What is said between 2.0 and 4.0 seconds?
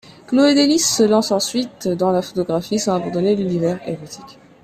la photographie, sans abandonner l'univers